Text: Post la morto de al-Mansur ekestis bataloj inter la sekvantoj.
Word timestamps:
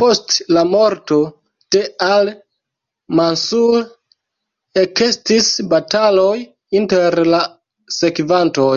Post 0.00 0.32
la 0.54 0.62
morto 0.70 1.18
de 1.74 1.82
al-Mansur 2.06 3.86
ekestis 4.84 5.52
bataloj 5.76 6.34
inter 6.82 7.22
la 7.36 7.44
sekvantoj. 8.00 8.76